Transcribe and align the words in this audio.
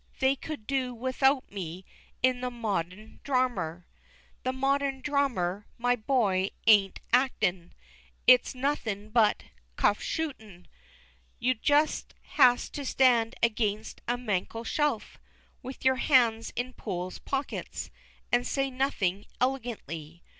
They 0.19 0.35
could 0.35 0.65
do 0.65 0.95
without 0.95 1.51
me 1.51 1.85
in 2.23 2.41
the 2.41 2.49
modden 2.49 3.19
drarmer? 3.23 3.83
The 4.41 4.51
modden 4.51 4.99
drarmer, 5.03 5.65
my 5.77 5.95
boy, 5.95 6.49
ain't 6.65 6.99
actin'! 7.13 7.71
It's 8.25 8.55
nothing 8.55 9.11
but 9.11 9.43
"cuff 9.75 10.01
shootin'." 10.01 10.65
You 11.37 11.53
just 11.53 12.15
has 12.29 12.67
to 12.71 12.83
stand 12.83 13.35
against 13.43 14.01
a 14.07 14.17
mankel 14.17 14.63
shelf, 14.65 15.19
with 15.61 15.85
your 15.85 15.97
hands 15.97 16.51
in 16.55 16.73
Poole's 16.73 17.19
pockets, 17.19 17.91
and 18.31 18.47
say 18.47 18.71
nothing 18.71 19.27
elegantly. 19.39 20.23